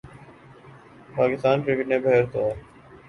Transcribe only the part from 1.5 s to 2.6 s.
cricket نے بہرطور